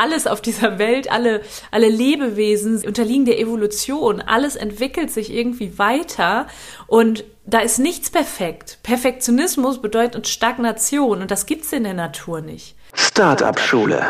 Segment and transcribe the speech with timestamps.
[0.00, 4.22] alles auf dieser Welt, alle, alle Lebewesen unterliegen der Evolution.
[4.22, 6.46] Alles entwickelt sich irgendwie weiter
[6.86, 8.78] und da ist nichts perfekt.
[8.82, 12.76] Perfektionismus bedeutet Stagnation und das gibt's in der Natur nicht.
[12.94, 14.08] Startup Schule.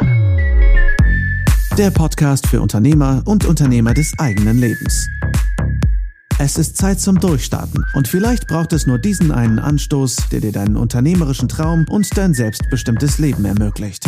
[1.76, 5.08] Der Podcast für Unternehmer und Unternehmer des eigenen Lebens.
[6.38, 10.52] Es ist Zeit zum Durchstarten und vielleicht braucht es nur diesen einen Anstoß, der dir
[10.52, 14.06] deinen unternehmerischen Traum und dein selbstbestimmtes Leben ermöglicht.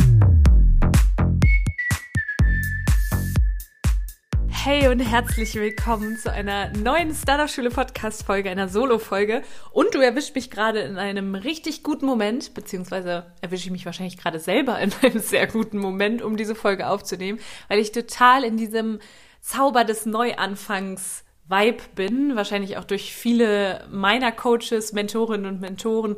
[4.64, 9.43] Hey und herzlich willkommen zu einer neuen Startup Schule Podcast Folge, einer Solo Folge.
[9.72, 14.18] Und du erwischt mich gerade in einem richtig guten Moment, beziehungsweise erwische ich mich wahrscheinlich
[14.18, 18.56] gerade selber in einem sehr guten Moment, um diese Folge aufzunehmen, weil ich total in
[18.56, 19.00] diesem
[19.40, 26.14] Zauber des Neuanfangs Vibe bin, wahrscheinlich auch durch viele meiner Coaches, Mentorinnen und Mentoren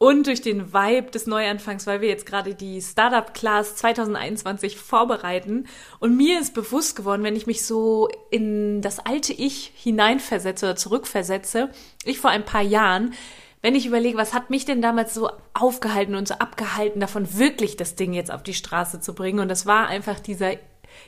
[0.00, 5.66] und durch den Vibe des Neuanfangs, weil wir jetzt gerade die Startup Class 2021 vorbereiten.
[5.98, 10.76] Und mir ist bewusst geworden, wenn ich mich so in das alte Ich hineinversetze oder
[10.76, 11.68] zurückversetze,
[12.02, 13.12] ich vor ein paar Jahren,
[13.60, 17.76] wenn ich überlege, was hat mich denn damals so aufgehalten und so abgehalten, davon wirklich
[17.76, 19.40] das Ding jetzt auf die Straße zu bringen.
[19.40, 20.54] Und das war einfach dieser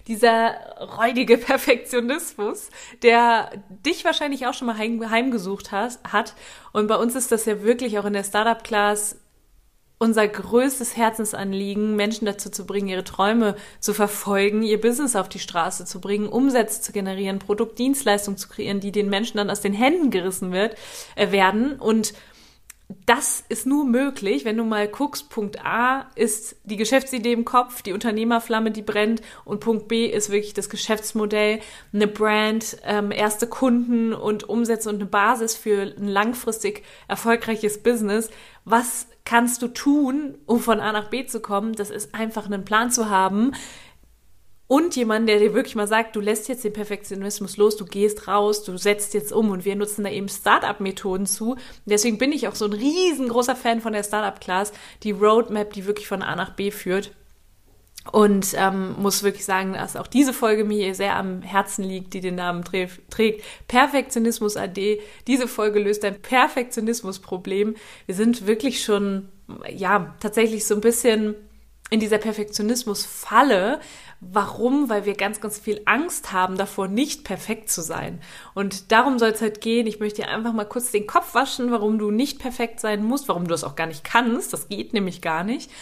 [0.06, 0.54] dieser
[0.98, 2.70] räudige Perfektionismus,
[3.02, 3.50] der
[3.86, 6.34] dich wahrscheinlich auch schon mal heim, heimgesucht has, hat.
[6.72, 9.16] Und bei uns ist das ja wirklich auch in der Startup-Class
[10.02, 15.38] unser größtes Herzensanliegen, Menschen dazu zu bringen, ihre Träume zu verfolgen, ihr Business auf die
[15.38, 19.72] Straße zu bringen, Umsätze zu generieren, Produktdienstleistungen zu kreieren, die den Menschen dann aus den
[19.72, 20.74] Händen gerissen wird,
[21.14, 21.78] äh, werden.
[21.78, 22.14] Und
[23.06, 27.82] das ist nur möglich, wenn du mal guckst, Punkt A ist die Geschäftsidee im Kopf,
[27.82, 31.60] die Unternehmerflamme, die brennt und Punkt B ist wirklich das Geschäftsmodell,
[31.92, 38.30] eine Brand, ähm, erste Kunden und Umsätze und eine Basis für ein langfristig erfolgreiches Business.
[38.64, 41.74] Was kannst du tun, um von A nach B zu kommen?
[41.74, 43.52] Das ist einfach einen Plan zu haben,
[44.72, 48.26] und jemand, der dir wirklich mal sagt, du lässt jetzt den Perfektionismus los, du gehst
[48.26, 51.56] raus, du setzt jetzt um und wir nutzen da eben Startup-Methoden zu.
[51.84, 54.72] Deswegen bin ich auch so ein riesengroßer Fan von der Startup-Class,
[55.02, 57.10] die Roadmap, die wirklich von A nach B führt.
[58.12, 62.22] Und ähm, muss wirklich sagen, dass auch diese Folge mir sehr am Herzen liegt, die
[62.22, 63.44] den Namen trägt.
[63.68, 65.02] Perfektionismus AD.
[65.26, 67.76] Diese Folge löst ein Perfektionismus-Problem.
[68.06, 69.28] Wir sind wirklich schon,
[69.70, 71.34] ja, tatsächlich so ein bisschen
[71.92, 73.80] in dieser Perfektionismus-Falle,
[74.24, 74.88] Warum?
[74.88, 78.20] Weil wir ganz, ganz viel Angst haben davor, nicht perfekt zu sein.
[78.54, 79.88] Und darum soll es halt gehen.
[79.88, 83.26] Ich möchte dir einfach mal kurz den Kopf waschen, warum du nicht perfekt sein musst,
[83.26, 84.52] warum du es auch gar nicht kannst.
[84.52, 85.72] Das geht nämlich gar nicht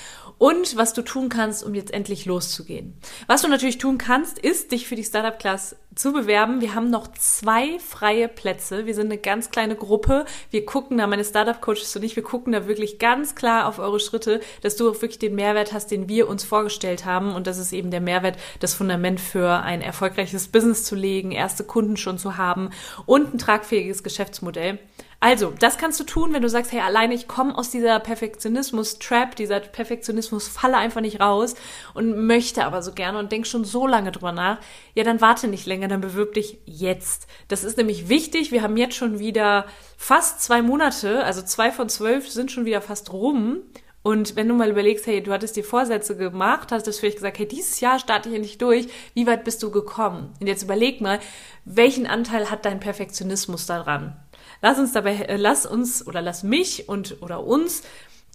[0.41, 2.95] und was du tun kannst, um jetzt endlich loszugehen.
[3.27, 6.62] Was du natürlich tun kannst, ist, dich für die Startup Class zu bewerben.
[6.62, 8.87] Wir haben noch zwei freie Plätze.
[8.87, 10.25] Wir sind eine ganz kleine Gruppe.
[10.50, 13.79] Wir gucken da, meine Startup Coaches und ich, wir gucken da wirklich ganz klar auf
[13.79, 17.34] eure Schritte, dass du auch wirklich den Mehrwert hast, den wir uns vorgestellt haben.
[17.34, 21.65] Und das ist eben der Mehrwert, das Fundament für ein erfolgreiches Business zu legen, erste
[21.65, 22.71] Kunden schon zu haben
[23.05, 24.79] und ein tragfähiges Geschäftsmodell.
[25.22, 29.36] Also, das kannst du tun, wenn du sagst, hey, alleine ich komme aus dieser Perfektionismus-Trap,
[29.36, 31.56] dieser Perfektionismus-Falle einfach nicht raus
[31.92, 34.60] und möchte aber so gerne und denk schon so lange drüber nach.
[34.94, 37.26] Ja, dann warte nicht länger, dann bewirb dich jetzt.
[37.48, 38.50] Das ist nämlich wichtig.
[38.50, 39.66] Wir haben jetzt schon wieder
[39.98, 43.60] fast zwei Monate, also zwei von zwölf sind schon wieder fast rum.
[44.02, 47.38] Und wenn du mal überlegst, hey, du hattest dir Vorsätze gemacht, hast du vielleicht gesagt,
[47.38, 50.32] hey, dieses Jahr starte ich endlich durch, wie weit bist du gekommen?
[50.41, 51.19] Und jetzt überleg mal,
[51.66, 54.16] welchen Anteil hat dein Perfektionismus daran?
[54.62, 57.82] Lass uns dabei, äh, lass uns oder lass mich und oder uns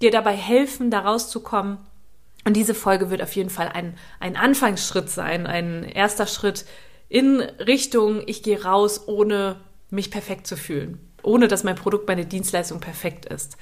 [0.02, 1.78] dir dabei helfen, da rauszukommen.
[2.46, 6.66] Und diese Folge wird auf jeden Fall ein, ein Anfangsschritt sein, ein erster Schritt
[7.10, 9.58] in Richtung, ich gehe raus, ohne
[9.90, 13.58] mich perfekt zu fühlen, ohne dass mein Produkt, meine Dienstleistung perfekt ist.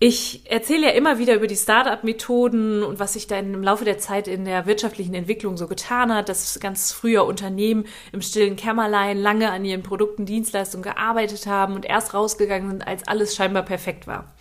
[0.00, 3.98] Ich erzähle ja immer wieder über die Startup-Methoden und was sich da im Laufe der
[3.98, 9.18] Zeit in der wirtschaftlichen Entwicklung so getan hat, dass ganz früher Unternehmen im stillen Kämmerlein
[9.18, 14.06] lange an ihren Produkten, Dienstleistungen gearbeitet haben und erst rausgegangen sind, als alles scheinbar perfekt
[14.06, 14.32] war.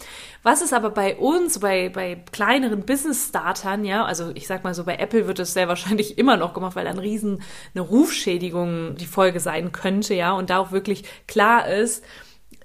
[0.43, 4.83] Was ist aber bei uns, bei, bei kleineren Business-Startern, ja, also ich sag mal so,
[4.83, 7.41] bei Apple wird es sehr wahrscheinlich immer noch gemacht, weil dann riesen
[7.73, 12.03] eine Rufschädigung die Folge sein könnte, ja, und da auch wirklich klar ist,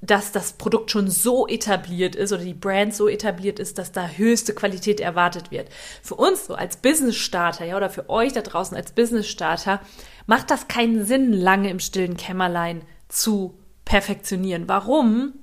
[0.03, 4.09] dass das Produkt schon so etabliert ist oder die Brand so etabliert ist, dass da
[4.09, 5.69] höchste Qualität erwartet wird.
[6.03, 9.81] Für uns so als Business Starter, ja, oder für euch da draußen als Business Starter,
[10.27, 14.69] macht das keinen Sinn, lange im stillen Kämmerlein zu perfektionieren.
[14.69, 15.35] Warum?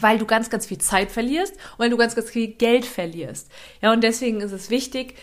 [0.00, 3.50] Weil du ganz, ganz viel Zeit verlierst und weil du ganz, ganz viel Geld verlierst.
[3.82, 5.16] Ja, und deswegen ist es wichtig,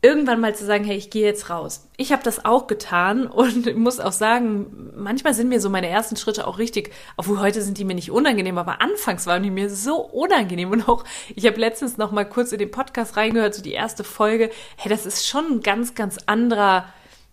[0.00, 1.88] irgendwann mal zu sagen, hey, ich gehe jetzt raus.
[1.96, 6.16] Ich habe das auch getan und muss auch sagen, manchmal sind mir so meine ersten
[6.16, 9.70] Schritte auch richtig, obwohl heute sind die mir nicht unangenehm, aber anfangs waren die mir
[9.70, 11.04] so unangenehm und auch
[11.34, 14.50] ich habe letztens noch mal kurz in den Podcast reingehört, so die erste Folge.
[14.76, 16.84] Hey, das ist schon ein ganz ganz anderer,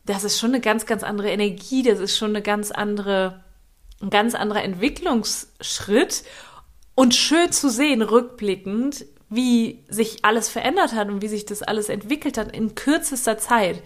[0.06, 3.44] das ist schon eine ganz ganz andere Energie, das ist schon eine ganz andere
[4.02, 6.24] ein ganz anderer Entwicklungsschritt
[6.96, 11.90] und schön zu sehen rückblickend, wie sich alles verändert hat und wie sich das alles
[11.90, 13.82] entwickelt hat in kürzester Zeit.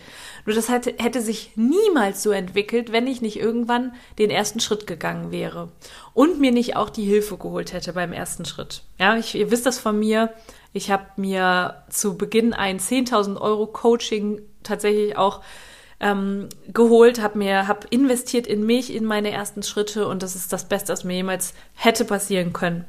[0.46, 4.86] Nur das hätte, hätte sich niemals so entwickelt, wenn ich nicht irgendwann den ersten Schritt
[4.86, 5.72] gegangen wäre
[6.14, 8.84] und mir nicht auch die Hilfe geholt hätte beim ersten Schritt.
[9.00, 10.34] Ja, ich, ihr wisst das von mir.
[10.74, 15.42] Ich habe mir zu Beginn ein 10.000 Euro Coaching tatsächlich auch
[16.02, 20.54] ähm, geholt, habe mir, habe investiert in mich, in meine ersten Schritte und das ist
[20.54, 22.86] das Beste, was mir jemals hätte passieren können.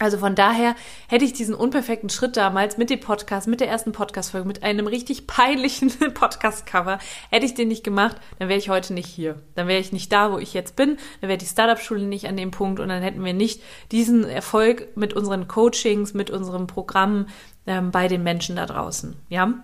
[0.00, 0.76] Also von daher
[1.08, 4.86] hätte ich diesen unperfekten Schritt damals mit dem Podcast, mit der ersten Podcast-Folge, mit einem
[4.86, 6.98] richtig peinlichen Podcast-Cover,
[7.30, 9.42] hätte ich den nicht gemacht, dann wäre ich heute nicht hier.
[9.56, 12.38] Dann wäre ich nicht da, wo ich jetzt bin, dann wäre die Startup-Schule nicht an
[12.38, 13.62] dem Punkt und dann hätten wir nicht
[13.92, 17.26] diesen Erfolg mit unseren Coachings, mit unserem Programm
[17.66, 19.16] ähm, bei den Menschen da draußen.
[19.28, 19.62] Ja,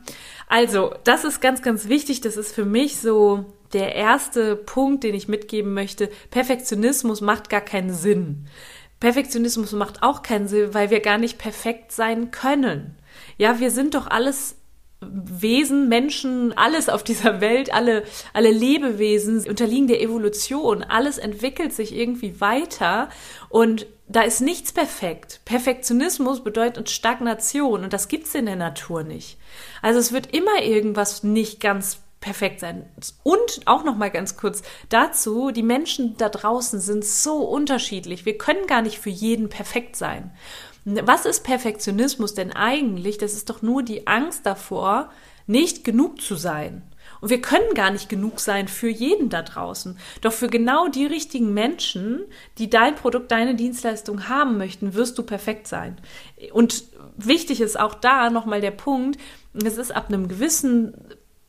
[0.49, 2.21] also das ist ganz, ganz wichtig.
[2.21, 6.11] Das ist für mich so der erste Punkt, den ich mitgeben möchte.
[6.31, 8.47] Perfektionismus macht gar keinen Sinn.
[9.01, 12.97] Perfektionismus macht auch keinen Sinn, weil wir gar nicht perfekt sein können.
[13.39, 14.57] Ja, wir sind doch alles
[15.01, 20.83] Wesen, Menschen, alles auf dieser Welt, alle, alle Lebewesen unterliegen der Evolution.
[20.83, 23.11] Alles entwickelt sich irgendwie weiter
[23.51, 25.41] und da ist nichts perfekt.
[25.45, 29.37] Perfektionismus bedeutet Stagnation und das gibt's in der Natur nicht.
[29.83, 32.85] Also es wird immer irgendwas nicht ganz perfekt sein.
[33.23, 38.27] Und auch noch mal ganz kurz dazu, die Menschen da draußen sind so unterschiedlich.
[38.27, 40.33] Wir können gar nicht für jeden perfekt sein.
[40.85, 43.17] Was ist Perfektionismus denn eigentlich?
[43.19, 45.09] Das ist doch nur die Angst davor,
[45.47, 46.83] nicht genug zu sein.
[47.21, 49.97] Und wir können gar nicht genug sein für jeden da draußen.
[50.21, 52.25] Doch für genau die richtigen Menschen,
[52.59, 55.97] die dein Produkt, deine Dienstleistung haben möchten, wirst du perfekt sein.
[56.53, 56.83] Und
[57.17, 59.17] wichtig ist auch da nochmal der Punkt,
[59.55, 60.93] es ist ab einem gewissen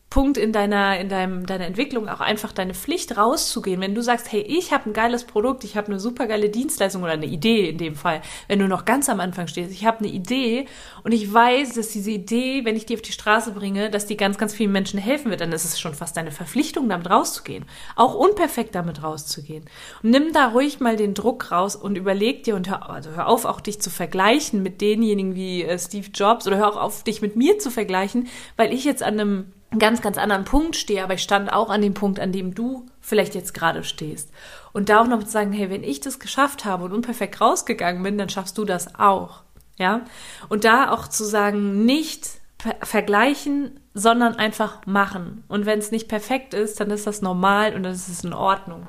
[0.09, 3.81] Punkt in deiner, in deinem, deiner Entwicklung auch einfach deine Pflicht rauszugehen.
[3.81, 7.03] Wenn du sagst, hey, ich habe ein geiles Produkt, ich habe eine super geile Dienstleistung
[7.03, 9.99] oder eine Idee in dem Fall, wenn du noch ganz am Anfang stehst, ich habe
[9.99, 10.65] eine Idee
[11.03, 14.15] und ich weiß, dass diese Idee, wenn ich die auf die Straße bringe, dass die
[14.15, 17.65] ganz, ganz vielen Menschen helfen wird, dann ist es schon fast deine Verpflichtung, damit rauszugehen.
[17.97, 19.65] Auch unperfekt damit rauszugehen.
[20.03, 23.27] Und nimm da ruhig mal den Druck raus und überleg dir und hör, also hör
[23.27, 27.03] auf, auch dich zu vergleichen mit denjenigen wie äh, Steve Jobs oder hör auch auf,
[27.03, 31.03] dich mit mir zu vergleichen, weil ich jetzt an einem ganz, ganz anderen Punkt stehe,
[31.03, 34.31] aber ich stand auch an dem Punkt, an dem du vielleicht jetzt gerade stehst.
[34.73, 38.03] Und da auch noch zu sagen, hey, wenn ich das geschafft habe und unperfekt rausgegangen
[38.03, 39.43] bin, dann schaffst du das auch.
[39.77, 40.01] Ja?
[40.49, 42.29] Und da auch zu sagen, nicht
[42.81, 45.43] vergleichen, sondern einfach machen.
[45.47, 48.33] Und wenn es nicht perfekt ist, dann ist das normal und dann ist es in
[48.33, 48.87] Ordnung.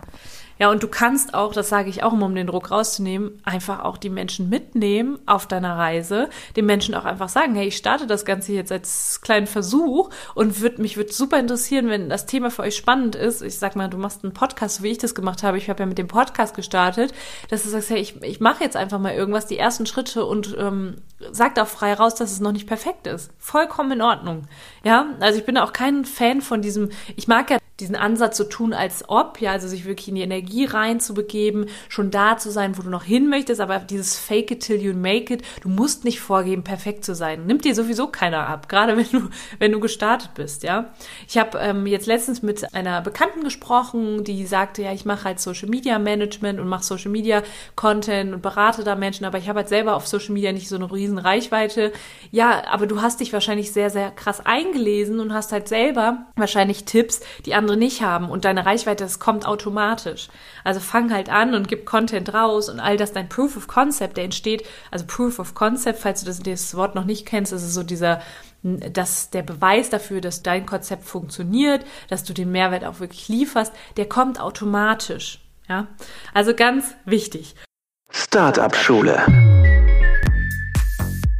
[0.58, 3.84] Ja, und du kannst auch, das sage ich auch immer, um den Druck rauszunehmen, einfach
[3.84, 8.06] auch die Menschen mitnehmen auf deiner Reise, den Menschen auch einfach sagen, hey, ich starte
[8.06, 12.50] das Ganze jetzt als kleinen Versuch und würd, mich würde super interessieren, wenn das Thema
[12.50, 13.42] für euch spannend ist.
[13.42, 15.58] Ich sag mal, du machst einen Podcast, so wie ich das gemacht habe.
[15.58, 17.12] Ich habe ja mit dem Podcast gestartet,
[17.50, 20.56] dass du sagst, hey, ich, ich mache jetzt einfach mal irgendwas, die ersten Schritte und
[20.58, 20.96] ähm,
[21.30, 23.30] sagt auch frei raus, dass es noch nicht perfekt ist.
[23.38, 24.44] Vollkommen in Ordnung.
[24.84, 28.44] Ja, also ich bin auch kein Fan von diesem, ich mag ja diesen Ansatz so
[28.44, 32.76] tun, als ob, ja, also sich wirklich in die Energie reinzubegeben, schon da zu sein,
[32.78, 36.04] wo du noch hin möchtest, aber dieses Fake it till you make it, du musst
[36.04, 37.46] nicht vorgeben, perfekt zu sein.
[37.46, 39.28] Nimmt dir sowieso keiner ab, gerade wenn du,
[39.58, 40.92] wenn du gestartet bist, ja.
[41.28, 45.40] Ich habe ähm, jetzt letztens mit einer Bekannten gesprochen, die sagte, ja, ich mache halt
[45.40, 47.42] Social Media Management und mache Social Media
[47.76, 50.76] Content und berate da Menschen, aber ich habe halt selber auf Social Media nicht so
[50.76, 51.92] eine riesen Reichweite.
[52.30, 56.84] Ja, aber du hast dich wahrscheinlich sehr, sehr krass eingelesen und hast halt selber wahrscheinlich
[56.84, 60.28] Tipps, die andere nicht haben und deine Reichweite, das kommt automatisch.
[60.64, 64.16] Also fang halt an und gib Content raus und all das, dein Proof of Concept,
[64.16, 67.62] der entsteht, also Proof of Concept, falls du das, das Wort noch nicht kennst, ist
[67.62, 68.20] es so dieser,
[68.62, 73.72] dass der Beweis dafür, dass dein Konzept funktioniert, dass du den Mehrwert auch wirklich lieferst,
[73.96, 75.40] der kommt automatisch.
[75.68, 75.86] Ja,
[76.32, 77.54] also ganz wichtig.
[78.10, 79.26] Startup Schule.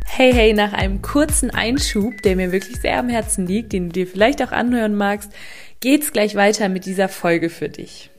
[0.04, 3.92] Hey, hey, nach einem kurzen Einschub, der mir wirklich sehr am Herzen liegt, den du
[3.92, 5.32] dir vielleicht auch anhören magst,
[5.80, 8.10] geht's gleich weiter mit dieser Folge für dich.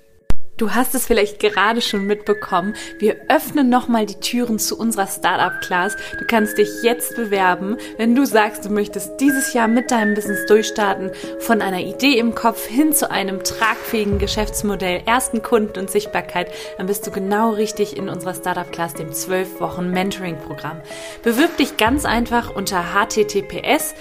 [0.59, 2.75] Du hast es vielleicht gerade schon mitbekommen.
[2.97, 5.95] Wir öffnen nochmal die Türen zu unserer Startup Class.
[6.19, 10.45] Du kannst dich jetzt bewerben, wenn du sagst, du möchtest dieses Jahr mit deinem Business
[10.47, 16.51] durchstarten, von einer Idee im Kopf hin zu einem tragfähigen Geschäftsmodell, ersten Kunden und Sichtbarkeit.
[16.77, 20.81] Dann bist du genau richtig in unserer Startup Class, dem 12 Wochen Mentoring Programm.
[21.23, 23.95] Bewirb dich ganz einfach unter https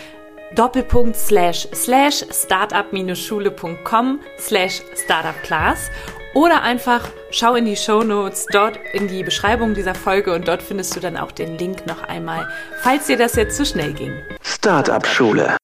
[0.56, 5.90] Doppelpunkt slash slash startup-schule.com slash startupclass
[6.34, 10.62] oder einfach schau in die Show Notes, dort in die Beschreibung dieser Folge und dort
[10.62, 12.48] findest du dann auch den Link noch einmal,
[12.82, 14.12] falls dir das jetzt zu schnell ging.
[14.42, 15.56] Startup Schule.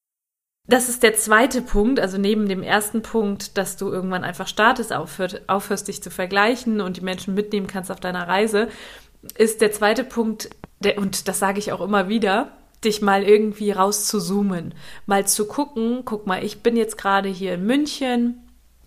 [0.67, 4.95] Das ist der zweite Punkt, also neben dem ersten Punkt, dass du irgendwann einfach startest,
[4.95, 8.69] aufhört, aufhörst dich zu vergleichen und die Menschen mitnehmen kannst auf deiner Reise,
[9.37, 10.49] ist der zweite Punkt,
[10.81, 12.53] der, und das sage ich auch immer wieder,
[12.83, 14.75] dich mal irgendwie rauszuzoomen,
[15.07, 18.44] mal zu gucken, guck mal, ich bin jetzt gerade hier in München,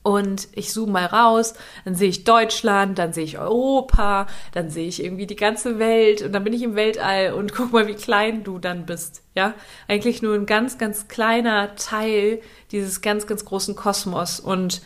[0.07, 4.87] und ich zoome mal raus, dann sehe ich Deutschland, dann sehe ich Europa, dann sehe
[4.87, 7.93] ich irgendwie die ganze Welt und dann bin ich im Weltall und guck mal, wie
[7.93, 9.21] klein du dann bist.
[9.35, 9.53] Ja,
[9.89, 12.39] eigentlich nur ein ganz, ganz kleiner Teil
[12.71, 14.81] dieses ganz, ganz großen Kosmos und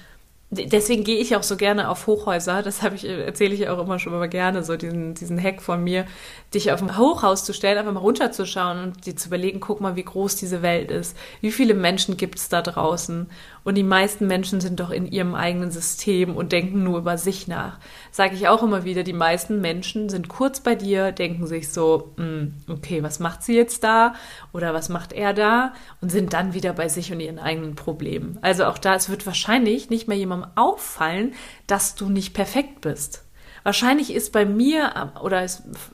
[0.52, 2.62] deswegen gehe ich auch so gerne auf Hochhäuser.
[2.62, 5.84] Das habe ich, erzähle ich auch immer schon mal gerne, so diesen, diesen Hack von
[5.84, 6.06] mir,
[6.54, 9.96] dich auf ein Hochhaus zu stellen, einfach mal runterzuschauen und dir zu überlegen, guck mal,
[9.96, 11.16] wie groß diese Welt ist.
[11.40, 13.28] Wie viele Menschen gibt es da draußen?
[13.64, 17.48] Und die meisten Menschen sind doch in ihrem eigenen System und denken nur über sich
[17.48, 17.80] nach.
[18.12, 22.12] Sage ich auch immer wieder, die meisten Menschen sind kurz bei dir, denken sich so,
[22.18, 24.16] hm, okay, was macht sie jetzt da?
[24.52, 25.74] Oder was macht er da?
[26.02, 28.40] Und sind dann wieder bei sich und ihren eigenen Problemen.
[28.42, 31.34] Also auch da, es wird wahrscheinlich nicht mehr jemandem auffallen,
[31.68, 33.24] dass du nicht perfekt bist.
[33.64, 35.46] Wahrscheinlich ist bei mir oder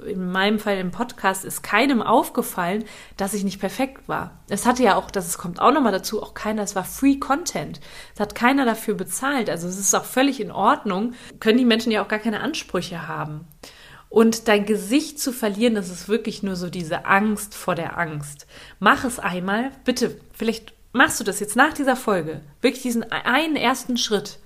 [0.06, 2.86] in meinem Fall im Podcast ist keinem aufgefallen,
[3.18, 4.40] dass ich nicht perfekt war.
[4.48, 7.82] Es hatte ja auch, das kommt auch nochmal dazu, auch keiner, es war Free Content.
[8.14, 9.50] Es hat keiner dafür bezahlt.
[9.50, 11.14] Also es ist auch völlig in Ordnung.
[11.42, 13.46] Können die Menschen ja auch gar keine Ansprüche haben.
[14.08, 18.48] Und dein Gesicht zu verlieren, das ist wirklich nur so diese Angst vor der Angst.
[18.80, 22.42] Mach es einmal, bitte, vielleicht machst du das jetzt nach dieser Folge.
[22.62, 24.40] Wirklich diesen einen ersten Schritt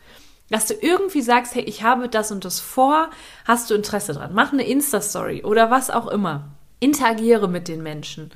[0.51, 3.09] dass du irgendwie sagst, hey, ich habe das und das vor,
[3.45, 4.33] hast du Interesse dran?
[4.33, 6.49] Mach eine Insta-Story oder was auch immer.
[6.81, 8.31] Interagiere mit den Menschen.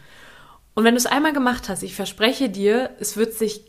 [0.76, 3.66] Und wenn du es einmal gemacht hast, ich verspreche dir, es wird sich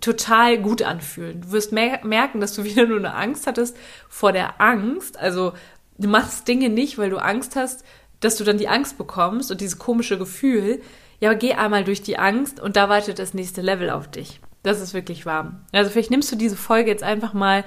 [0.00, 1.40] total gut anfühlen.
[1.40, 3.74] Du wirst mer merken, dass du wieder nur eine Angst hattest
[4.08, 5.18] vor der Angst.
[5.18, 5.54] Also
[5.96, 7.84] du machst Dinge nicht, weil du Angst hast,
[8.20, 10.82] dass du dann die Angst bekommst und dieses komische Gefühl.
[11.22, 14.40] Ja, geh einmal durch die Angst und da wartet das nächste Level auf dich.
[14.64, 15.60] Das ist wirklich warm.
[15.70, 17.62] Also vielleicht nimmst du diese Folge jetzt einfach mal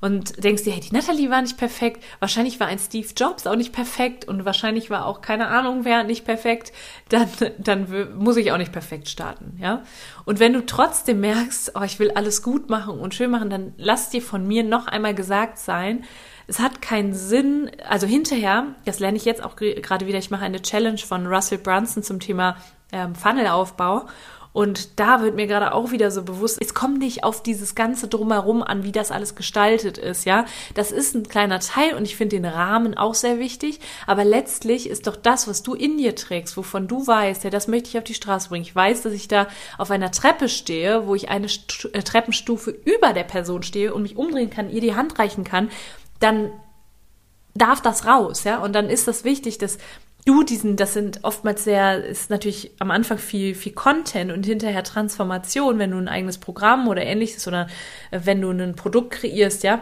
[0.00, 2.04] und denkst dir, hey, die Natalie war nicht perfekt.
[2.20, 6.04] Wahrscheinlich war ein Steve Jobs auch nicht perfekt und wahrscheinlich war auch keine Ahnung wer
[6.04, 6.72] nicht perfekt.
[7.08, 9.82] Dann, dann muss ich auch nicht perfekt starten, ja.
[10.24, 13.74] Und wenn du trotzdem merkst, oh, ich will alles gut machen und schön machen, dann
[13.76, 16.04] lass dir von mir noch einmal gesagt sein,
[16.46, 20.44] es hat keinen Sinn, also hinterher, das lerne ich jetzt auch gerade wieder, ich mache
[20.44, 22.56] eine Challenge von Russell Brunson zum Thema
[22.92, 24.06] ähm, Funnelaufbau
[24.52, 28.08] und da wird mir gerade auch wieder so bewusst, es kommt nicht auf dieses ganze
[28.08, 30.44] Drumherum an, wie das alles gestaltet ist, ja.
[30.74, 33.78] Das ist ein kleiner Teil und ich finde den Rahmen auch sehr wichtig.
[34.08, 37.68] Aber letztlich ist doch das, was du in dir trägst, wovon du weißt, ja, das
[37.68, 38.64] möchte ich auf die Straße bringen.
[38.64, 39.46] Ich weiß, dass ich da
[39.78, 44.02] auf einer Treppe stehe, wo ich eine St äh, Treppenstufe über der Person stehe und
[44.02, 45.70] mich umdrehen kann, ihr die Hand reichen kann,
[46.18, 46.50] dann
[47.54, 48.58] darf das raus, ja.
[48.58, 49.78] Und dann ist das wichtig, dass
[50.24, 54.84] du diesen, das sind oftmals sehr, ist natürlich am Anfang viel, viel Content und hinterher
[54.84, 57.66] Transformation, wenn du ein eigenes Programm oder ähnliches oder
[58.10, 59.80] äh, wenn du ein Produkt kreierst, ja,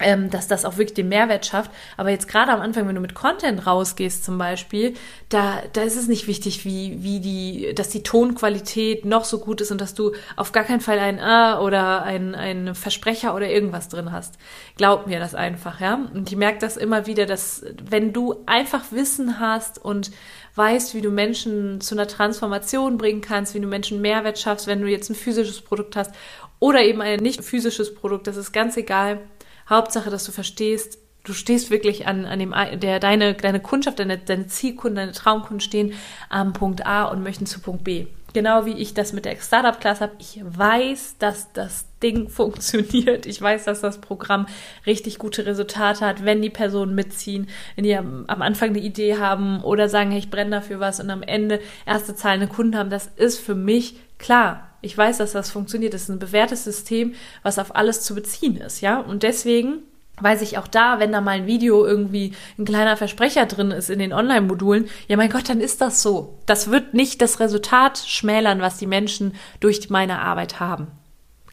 [0.00, 1.70] ähm, dass das auch wirklich den Mehrwert schafft.
[1.96, 4.94] Aber jetzt gerade am Anfang, wenn du mit Content rausgehst zum Beispiel,
[5.28, 9.60] da, da ist es nicht wichtig, wie, wie die, dass die Tonqualität noch so gut
[9.60, 13.48] ist und dass du auf gar keinen Fall ein A oder ein, ein Versprecher oder
[13.48, 14.38] irgendwas drin hast.
[14.76, 15.98] Glaub mir das einfach, ja.
[16.14, 20.10] Und ich merke das immer wieder, dass wenn du einfach Wissen hast und
[20.54, 24.80] weißt, wie du Menschen zu einer Transformation bringen kannst, wie du Menschen Mehrwert schaffst, wenn
[24.80, 26.12] du jetzt ein physisches Produkt hast
[26.60, 29.20] oder eben ein nicht physisches Produkt, das ist ganz egal
[29.68, 34.18] Hauptsache, dass du verstehst, du stehst wirklich an, an dem, der, deine, deine Kundschaft, deine,
[34.18, 35.92] deine Zielkunden, deine Traumkunden stehen
[36.28, 38.06] am Punkt A und möchten zu Punkt B.
[38.34, 40.12] Genau wie ich das mit der Startup-Class habe.
[40.18, 43.26] Ich weiß, dass das Ding funktioniert.
[43.26, 44.46] Ich weiß, dass das Programm
[44.86, 49.16] richtig gute Resultate hat, wenn die Personen mitziehen, wenn die am, am Anfang eine Idee
[49.18, 52.90] haben oder sagen, hey, ich brenne dafür was und am Ende erste zahlende Kunden haben.
[52.90, 54.67] Das ist für mich klar.
[54.80, 55.94] Ich weiß, dass das funktioniert.
[55.94, 59.00] Das ist ein bewährtes System, was auf alles zu beziehen ist, ja.
[59.00, 59.82] Und deswegen
[60.20, 63.90] weiß ich auch da, wenn da mal ein Video irgendwie ein kleiner Versprecher drin ist
[63.90, 66.38] in den Online-Modulen, ja mein Gott, dann ist das so.
[66.46, 70.88] Das wird nicht das Resultat schmälern, was die Menschen durch meine Arbeit haben.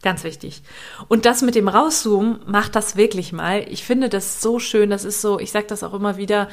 [0.06, 0.62] Ganz wichtig.
[1.08, 3.66] Und das mit dem Rauszoomen, macht das wirklich mal.
[3.68, 4.88] Ich finde das so schön.
[4.88, 6.46] Das ist so, ich sage das auch immer wieder,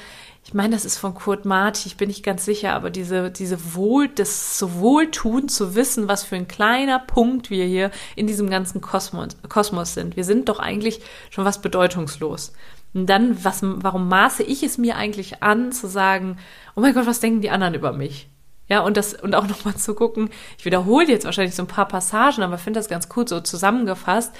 [0.43, 3.75] ich meine, das ist von Kurt Marti, ich bin nicht ganz sicher, aber diese, diese
[3.75, 8.49] Wohl, das so Wohltun zu wissen, was für ein kleiner Punkt wir hier in diesem
[8.49, 10.15] ganzen Kosmos, Kosmos sind.
[10.15, 12.53] Wir sind doch eigentlich schon was bedeutungslos.
[12.95, 16.37] Und dann, was, warum maße ich es mir eigentlich an, zu sagen,
[16.75, 18.29] oh mein Gott, was denken die anderen über mich?
[18.73, 21.87] Ja, und das, und auch nochmal zu gucken, ich wiederhole jetzt wahrscheinlich so ein paar
[21.87, 24.33] Passagen, aber finde das ganz cool so zusammengefasst,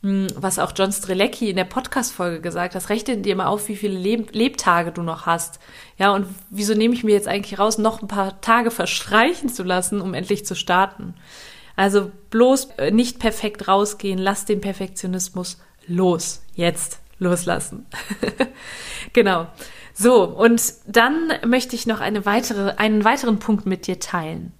[0.00, 3.76] hm, was auch John Strelecki in der Podcast-Folge gesagt hat, rechne dir mal auf, wie
[3.76, 5.60] viele Leb Lebtage du noch hast.
[5.98, 9.64] Ja, und wieso nehme ich mir jetzt eigentlich raus, noch ein paar Tage verstreichen zu
[9.64, 11.12] lassen, um endlich zu starten?
[11.76, 16.40] Also bloß äh, nicht perfekt rausgehen, lass den Perfektionismus los.
[16.54, 17.84] Jetzt loslassen.
[19.12, 19.48] genau.
[19.96, 24.52] So, und dann möchte ich noch eine weitere, einen weiteren Punkt mit dir teilen.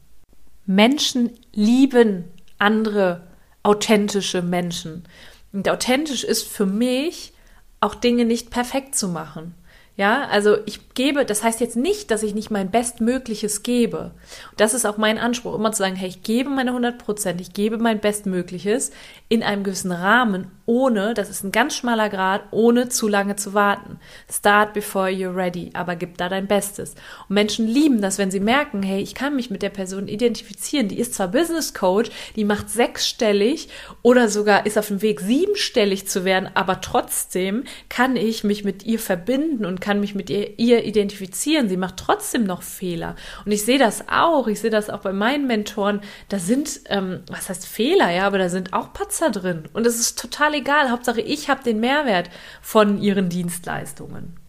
[0.64, 2.25] Menschen lieben
[2.59, 3.26] andere
[3.64, 5.05] authentische Menschen.
[5.53, 7.33] Und authentisch ist für mich
[7.81, 9.55] auch Dinge nicht perfekt zu machen.
[9.97, 14.11] Ja, also ich gebe, das heißt jetzt nicht, dass ich nicht mein Bestmögliches gebe.
[14.57, 17.53] Das ist auch mein Anspruch, immer zu sagen, hey, ich gebe meine 100 Prozent, ich
[17.53, 18.91] gebe mein Bestmögliches
[19.29, 23.55] in einem gewissen Rahmen, ohne, das ist ein ganz schmaler Grad, ohne zu lange zu
[23.55, 24.01] warten.
[24.33, 26.95] Start before you're ready, aber gib da dein Bestes.
[27.29, 30.89] Und Menschen lieben das, wenn sie merken, hey, ich kann mich mit der Person identifizieren.
[30.89, 33.69] Die ist zwar Business Coach, die macht sechsstellig
[34.03, 38.85] oder sogar ist auf dem Weg siebenstellig zu werden, aber trotzdem kann ich mich mit
[38.85, 41.69] ihr verbinden und kann mich mit ihr, ihr identifizieren.
[41.69, 43.17] Sie macht trotzdem noch Fehler.
[43.45, 44.49] Und ich sehe das auch.
[44.49, 46.00] Ich sehe das auch bei meinen Mentoren.
[46.31, 49.64] Da sind, ähm, was heißt Fehler, ja, aber da sind auch Patzer drin.
[49.75, 50.91] Und es ist total egal.
[50.91, 52.31] Hauptsache, ich habe den Mehrwert
[52.62, 54.44] von ihren Dienstleistungen.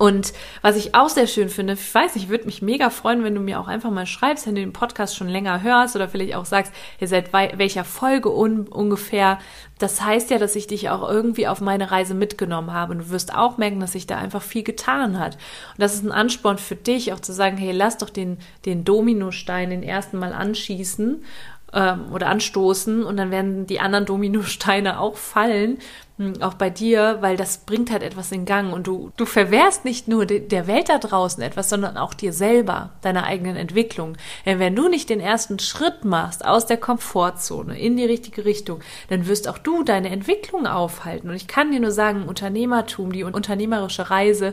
[0.00, 3.34] Und was ich auch sehr schön finde, ich weiß, ich würde mich mega freuen, wenn
[3.34, 6.36] du mir auch einfach mal schreibst, wenn du den Podcast schon länger hörst oder vielleicht
[6.36, 9.38] auch sagst, ihr seid welcher Folge un ungefähr.
[9.78, 12.92] Das heißt ja, dass ich dich auch irgendwie auf meine Reise mitgenommen habe.
[12.92, 15.34] Und du wirst auch merken, dass sich da einfach viel getan hat.
[15.34, 18.84] Und das ist ein Ansporn für dich, auch zu sagen, hey, lass doch den, den
[18.84, 21.22] Dominostein den ersten Mal anschießen
[21.72, 25.78] ähm, oder anstoßen und dann werden die anderen Dominosteine auch fallen
[26.20, 29.86] hm, auch bei dir, weil das bringt halt etwas in Gang und du, du verwehrst
[29.86, 34.18] nicht nur de, der Welt da draußen etwas, sondern auch dir selber, deiner eigenen Entwicklung.
[34.44, 38.80] Denn wenn du nicht den ersten Schritt machst aus der Komfortzone in die richtige Richtung,
[39.08, 41.30] dann wirst auch du deine Entwicklung aufhalten.
[41.30, 44.52] Und ich kann dir nur sagen, Unternehmertum, die unternehmerische Reise,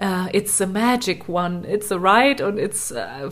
[0.00, 3.28] Uh, it's the magic one, it's the right und it's uh,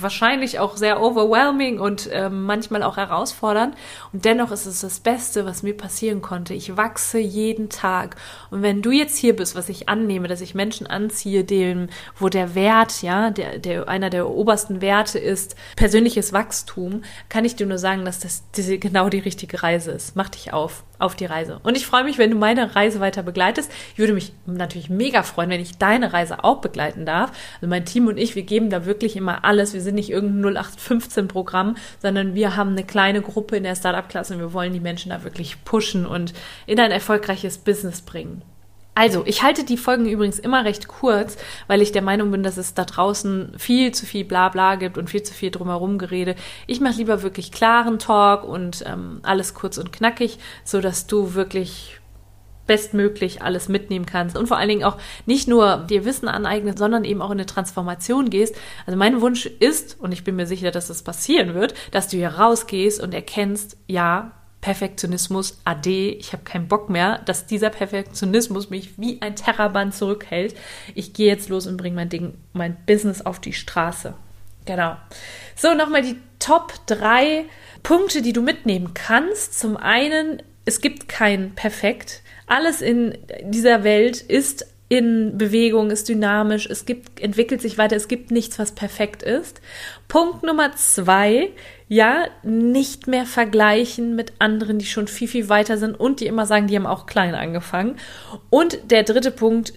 [0.00, 3.74] wahrscheinlich auch sehr overwhelming und uh, manchmal auch herausfordernd.
[4.12, 6.54] Und dennoch ist es das Beste, was mir passieren konnte.
[6.54, 8.14] Ich wachse jeden Tag.
[8.52, 12.28] Und wenn du jetzt hier bist, was ich annehme, dass ich Menschen anziehe, dem, wo
[12.28, 17.66] der Wert, ja, der, der einer der obersten Werte ist, persönliches Wachstum, kann ich dir
[17.66, 20.14] nur sagen, dass das diese, genau die richtige Reise ist.
[20.14, 21.60] Mach dich auf auf die Reise.
[21.62, 23.70] Und ich freue mich, wenn du meine Reise weiter begleitest.
[23.92, 27.32] Ich würde mich natürlich mega freuen, wenn ich deine Reise auch begleiten darf.
[27.56, 29.74] Also mein Team und ich, wir geben da wirklich immer alles.
[29.74, 34.34] Wir sind nicht irgendein 0815 Programm, sondern wir haben eine kleine Gruppe in der Startup-Klasse
[34.34, 36.32] und wir wollen die Menschen da wirklich pushen und
[36.66, 38.42] in ein erfolgreiches Business bringen.
[38.96, 42.56] Also, ich halte die Folgen übrigens immer recht kurz, weil ich der Meinung bin, dass
[42.56, 46.34] es da draußen viel zu viel Blabla gibt und viel zu viel drumherum gerede.
[46.66, 51.34] Ich mache lieber wirklich klaren Talk und ähm, alles kurz und knackig, so dass du
[51.34, 52.00] wirklich
[52.66, 57.04] bestmöglich alles mitnehmen kannst und vor allen Dingen auch nicht nur dir Wissen aneignen, sondern
[57.04, 58.56] eben auch in eine Transformation gehst.
[58.86, 62.16] Also mein Wunsch ist, und ich bin mir sicher, dass das passieren wird, dass du
[62.16, 64.32] hier rausgehst und erkennst, ja,
[64.66, 70.56] Perfektionismus, ade, ich habe keinen Bock mehr, dass dieser Perfektionismus mich wie ein Terraband zurückhält.
[70.96, 74.14] Ich gehe jetzt los und bringe mein Ding, mein Business auf die Straße.
[74.64, 74.96] Genau.
[75.54, 77.44] So, nochmal die Top 3
[77.84, 79.56] Punkte, die du mitnehmen kannst.
[79.56, 82.22] Zum einen, es gibt kein Perfekt.
[82.48, 88.06] Alles in dieser Welt ist in Bewegung, ist dynamisch, es gibt, entwickelt sich weiter, es
[88.06, 89.60] gibt nichts, was perfekt ist.
[90.06, 91.50] Punkt Nummer zwei,
[91.88, 96.46] ja, nicht mehr vergleichen mit anderen, die schon viel, viel weiter sind und die immer
[96.46, 97.96] sagen, die haben auch klein angefangen.
[98.48, 99.72] Und der dritte Punkt,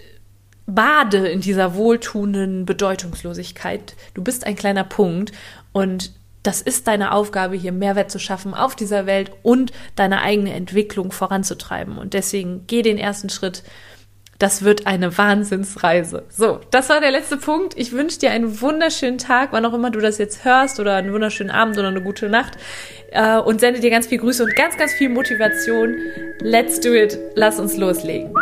[0.66, 3.96] bade in dieser wohltuenden Bedeutungslosigkeit.
[4.14, 5.32] Du bist ein kleiner Punkt
[5.72, 10.54] und das ist deine Aufgabe, hier Mehrwert zu schaffen auf dieser Welt und deine eigene
[10.54, 11.98] Entwicklung voranzutreiben.
[11.98, 13.62] Und deswegen geh den ersten Schritt
[14.40, 16.24] das wird eine Wahnsinnsreise.
[16.30, 17.74] So, das war der letzte Punkt.
[17.76, 21.12] Ich wünsche dir einen wunderschönen Tag, wann auch immer du das jetzt hörst, oder einen
[21.12, 22.54] wunderschönen Abend oder eine gute Nacht.
[23.12, 25.94] Äh, und sende dir ganz viel Grüße und ganz, ganz viel Motivation.
[26.40, 27.18] Let's do it.
[27.34, 28.34] Lass uns loslegen.